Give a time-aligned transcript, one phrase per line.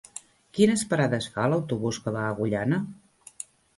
[0.59, 2.81] Quines parades fa l'autobús que va a Agullana?